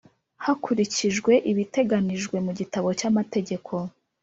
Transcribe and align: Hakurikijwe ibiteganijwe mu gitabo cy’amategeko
Hakurikijwe 0.45 1.31
ibiteganijwe 1.51 2.35
mu 2.45 2.51
gitabo 2.59 2.87
cy’amategeko 2.99 3.73